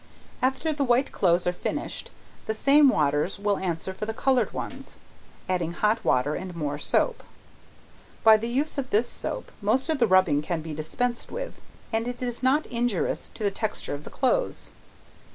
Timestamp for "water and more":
6.03-6.79